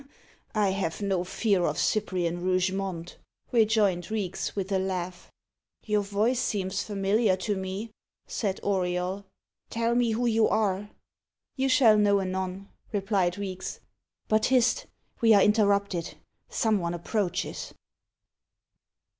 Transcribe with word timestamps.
"I 0.55 0.69
have 0.69 1.03
no 1.03 1.23
fear 1.23 1.63
of 1.67 1.77
Cyprian 1.77 2.41
Rougemont," 2.43 3.17
rejoined 3.51 4.09
Reeks, 4.09 4.55
with 4.55 4.71
a 4.71 4.79
laugh. 4.79 5.31
"Your 5.85 6.01
voice 6.01 6.39
seems 6.39 6.81
familiar 6.81 7.37
to 7.37 7.55
me," 7.55 7.91
said 8.25 8.59
Auriol. 8.63 9.25
"Tell 9.69 9.93
me 9.93 10.13
who 10.13 10.25
you 10.25 10.47
are?" 10.49 10.89
"You 11.55 11.69
shall 11.69 11.99
know 11.99 12.19
anon," 12.19 12.67
replied 12.91 13.37
Reeks. 13.37 13.79
"But, 14.27 14.45
hist! 14.47 14.87
we 15.21 15.35
are 15.35 15.43
interrupted. 15.43 16.15
Some 16.49 16.79
one 16.79 16.95
approaches." 16.95 17.75